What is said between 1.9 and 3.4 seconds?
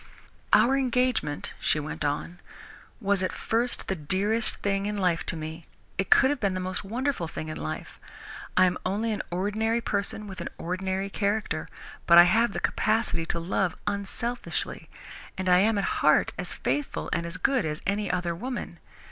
on, "was at